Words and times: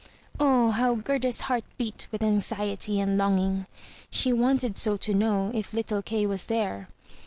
O 0.39 0.71
how 0.71 0.95
Gerda's 0.95 1.41
heart 1.41 1.63
beat 1.77 2.07
with 2.11 2.23
anxiety 2.23 2.99
and 2.99 3.19
longing! 3.19 3.67
She 4.09 4.33
wanted 4.33 4.75
so 4.75 4.97
to 4.97 5.13
know 5.13 5.51
if 5.53 5.75
little 5.75 6.01
Kay 6.01 6.25
was 6.25 6.47
there. 6.47 6.87